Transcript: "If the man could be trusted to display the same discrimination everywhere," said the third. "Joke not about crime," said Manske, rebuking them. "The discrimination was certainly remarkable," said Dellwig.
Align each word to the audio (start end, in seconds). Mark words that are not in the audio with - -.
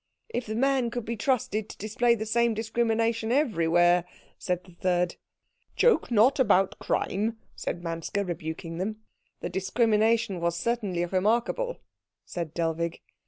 "If 0.29 0.47
the 0.47 0.55
man 0.55 0.89
could 0.89 1.05
be 1.05 1.15
trusted 1.15 1.69
to 1.69 1.77
display 1.77 2.15
the 2.15 2.25
same 2.25 2.55
discrimination 2.55 3.31
everywhere," 3.31 4.03
said 4.39 4.63
the 4.63 4.71
third. 4.71 5.15
"Joke 5.75 6.09
not 6.09 6.39
about 6.39 6.79
crime," 6.79 7.37
said 7.55 7.83
Manske, 7.83 8.17
rebuking 8.23 8.79
them. 8.79 8.95
"The 9.41 9.49
discrimination 9.49 10.39
was 10.39 10.57
certainly 10.57 11.05
remarkable," 11.05 11.77
said 12.25 12.55
Dellwig. 12.55 12.99